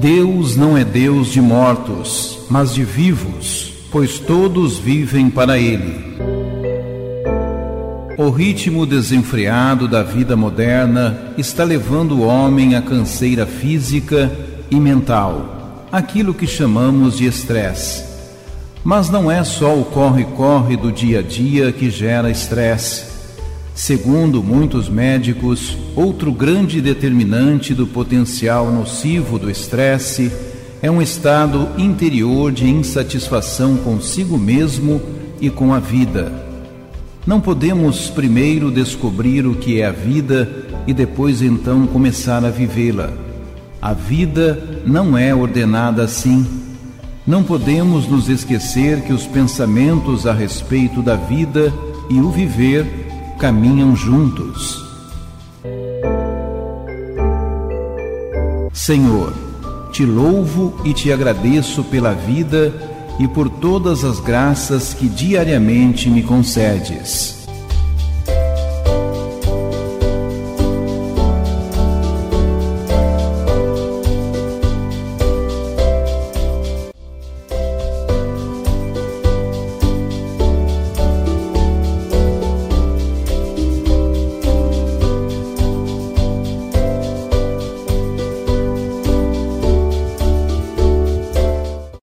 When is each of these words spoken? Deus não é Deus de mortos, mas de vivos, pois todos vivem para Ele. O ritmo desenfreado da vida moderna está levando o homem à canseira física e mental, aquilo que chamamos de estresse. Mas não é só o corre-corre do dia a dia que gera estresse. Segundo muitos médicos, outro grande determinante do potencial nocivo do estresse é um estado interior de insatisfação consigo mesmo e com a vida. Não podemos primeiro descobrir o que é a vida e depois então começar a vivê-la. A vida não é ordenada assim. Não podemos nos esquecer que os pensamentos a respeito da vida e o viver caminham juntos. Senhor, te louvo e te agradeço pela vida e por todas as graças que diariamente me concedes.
Deus 0.00 0.54
não 0.54 0.78
é 0.78 0.84
Deus 0.84 1.26
de 1.26 1.40
mortos, 1.40 2.38
mas 2.48 2.72
de 2.72 2.84
vivos, 2.84 3.72
pois 3.90 4.20
todos 4.20 4.78
vivem 4.78 5.28
para 5.28 5.58
Ele. 5.58 6.16
O 8.16 8.30
ritmo 8.30 8.86
desenfreado 8.86 9.88
da 9.88 10.04
vida 10.04 10.36
moderna 10.36 11.32
está 11.36 11.64
levando 11.64 12.12
o 12.12 12.22
homem 12.22 12.76
à 12.76 12.82
canseira 12.82 13.44
física 13.44 14.30
e 14.70 14.76
mental, 14.76 15.84
aquilo 15.90 16.32
que 16.32 16.46
chamamos 16.46 17.16
de 17.16 17.26
estresse. 17.26 18.04
Mas 18.84 19.10
não 19.10 19.28
é 19.28 19.42
só 19.42 19.76
o 19.76 19.84
corre-corre 19.84 20.76
do 20.76 20.92
dia 20.92 21.18
a 21.18 21.22
dia 21.22 21.72
que 21.72 21.90
gera 21.90 22.30
estresse. 22.30 23.17
Segundo 23.78 24.42
muitos 24.42 24.88
médicos, 24.88 25.78
outro 25.94 26.32
grande 26.32 26.80
determinante 26.80 27.72
do 27.72 27.86
potencial 27.86 28.72
nocivo 28.72 29.38
do 29.38 29.48
estresse 29.48 30.32
é 30.82 30.90
um 30.90 31.00
estado 31.00 31.68
interior 31.78 32.50
de 32.50 32.68
insatisfação 32.68 33.76
consigo 33.76 34.36
mesmo 34.36 35.00
e 35.40 35.48
com 35.48 35.72
a 35.72 35.78
vida. 35.78 36.32
Não 37.24 37.40
podemos 37.40 38.10
primeiro 38.10 38.68
descobrir 38.72 39.46
o 39.46 39.54
que 39.54 39.80
é 39.80 39.86
a 39.86 39.92
vida 39.92 40.66
e 40.84 40.92
depois 40.92 41.40
então 41.40 41.86
começar 41.86 42.44
a 42.44 42.50
vivê-la. 42.50 43.12
A 43.80 43.92
vida 43.92 44.82
não 44.84 45.16
é 45.16 45.32
ordenada 45.32 46.02
assim. 46.02 46.44
Não 47.24 47.44
podemos 47.44 48.08
nos 48.08 48.28
esquecer 48.28 49.02
que 49.02 49.12
os 49.12 49.24
pensamentos 49.24 50.26
a 50.26 50.32
respeito 50.32 51.00
da 51.00 51.14
vida 51.14 51.72
e 52.10 52.18
o 52.20 52.28
viver 52.28 52.97
caminham 53.38 53.94
juntos. 53.94 54.84
Senhor, 58.72 59.32
te 59.92 60.04
louvo 60.04 60.80
e 60.84 60.92
te 60.92 61.12
agradeço 61.12 61.84
pela 61.84 62.12
vida 62.12 62.74
e 63.18 63.28
por 63.28 63.48
todas 63.48 64.04
as 64.04 64.20
graças 64.20 64.92
que 64.92 65.08
diariamente 65.08 66.10
me 66.10 66.22
concedes. 66.22 67.37